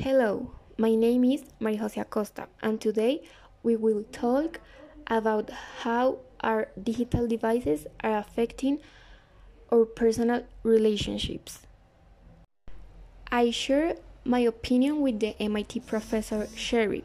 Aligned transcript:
Hello, 0.00 0.52
my 0.76 0.94
name 0.94 1.24
is 1.24 1.42
Maria 1.58 1.78
Jose 1.78 2.00
Acosta, 2.00 2.46
and 2.62 2.80
today 2.80 3.20
we 3.64 3.74
will 3.74 4.04
talk 4.12 4.60
about 5.08 5.50
how 5.80 6.18
our 6.40 6.68
digital 6.80 7.26
devices 7.26 7.84
are 8.04 8.16
affecting 8.16 8.78
our 9.72 9.84
personal 9.84 10.44
relationships. 10.62 11.66
I 13.32 13.50
share 13.50 13.96
my 14.24 14.38
opinion 14.38 15.00
with 15.00 15.18
the 15.18 15.34
MIT 15.42 15.80
professor 15.80 16.46
Sherry. 16.54 17.02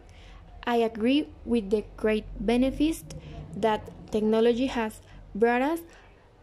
I 0.64 0.75
agree 0.75 1.30
with 1.46 1.71
the 1.71 1.86
great 1.98 2.25
benefits 2.39 3.04
that 3.55 3.89
technology 4.12 4.68
has 4.68 5.02
brought 5.34 5.64
us, 5.64 5.80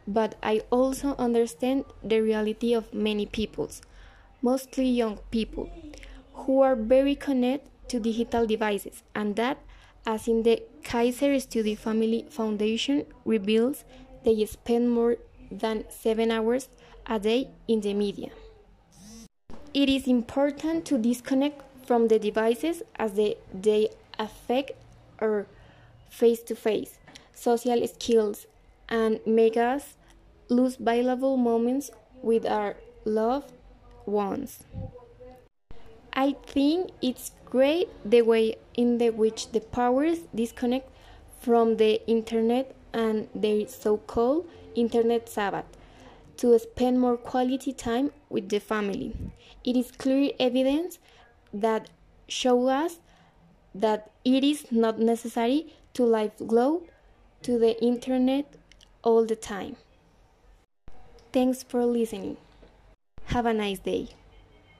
but 0.04 0.34
I 0.42 0.62
also 0.70 1.14
understand 1.14 1.84
the 2.02 2.20
reality 2.20 2.74
of 2.74 2.92
many 2.92 3.24
peoples, 3.24 3.82
mostly 4.42 4.88
young 4.88 5.20
people, 5.30 5.70
who 6.50 6.62
are 6.62 6.74
very 6.74 7.14
connected 7.14 7.70
to 7.86 8.00
digital 8.00 8.44
devices, 8.44 9.04
and 9.14 9.36
that, 9.36 9.56
as 10.04 10.26
in 10.26 10.42
the 10.42 10.60
Kaiser 10.82 11.38
Study 11.38 11.76
Family 11.76 12.26
Foundation 12.28 13.06
reveals, 13.24 13.84
they 14.24 14.44
spend 14.46 14.90
more 14.90 15.16
than 15.48 15.84
seven 15.88 16.32
hours 16.32 16.68
a 17.06 17.20
day 17.20 17.50
in 17.68 17.82
the 17.82 17.94
media. 17.94 18.30
It 19.72 19.88
is 19.88 20.08
important 20.08 20.84
to 20.86 20.98
disconnect 20.98 21.62
from 21.86 22.08
the 22.08 22.18
devices 22.18 22.82
as 22.96 23.12
they, 23.12 23.36
they 23.54 23.90
affect 24.18 24.72
our 25.20 25.46
face 26.08 26.42
to 26.42 26.56
face 26.56 26.98
social 27.32 27.86
skills 27.86 28.48
and 28.88 29.20
make 29.24 29.56
us 29.56 29.94
lose 30.48 30.74
valuable 30.74 31.36
moments 31.36 31.92
with 32.22 32.44
our 32.44 32.74
loved 33.04 33.52
ones. 34.04 34.64
I 36.20 36.32
think 36.46 36.90
it's 37.00 37.30
great 37.46 37.88
the 38.04 38.20
way 38.20 38.56
in 38.74 38.98
the 38.98 39.08
which 39.08 39.52
the 39.52 39.60
powers 39.60 40.18
disconnect 40.34 40.86
from 41.40 41.78
the 41.78 42.06
internet 42.06 42.76
and 42.92 43.28
their 43.34 43.66
so-called 43.66 44.46
internet 44.74 45.30
Sabbath 45.30 45.64
to 46.36 46.58
spend 46.58 47.00
more 47.00 47.16
quality 47.16 47.72
time 47.72 48.10
with 48.28 48.50
the 48.50 48.58
family. 48.60 49.16
It 49.64 49.76
is 49.76 49.92
clear 49.92 50.32
evidence 50.38 50.98
that 51.54 51.88
show 52.28 52.68
us 52.68 52.98
that 53.74 54.10
it 54.22 54.44
is 54.44 54.70
not 54.70 54.98
necessary 54.98 55.72
to 55.94 56.04
live 56.04 56.36
glued 56.46 56.82
to 57.44 57.58
the 57.58 57.82
internet 57.82 58.56
all 59.02 59.24
the 59.24 59.36
time. 59.36 59.76
Thanks 61.32 61.62
for 61.62 61.86
listening. 61.86 62.36
Have 63.32 63.46
a 63.46 63.54
nice 63.54 63.78
day. 63.78 64.08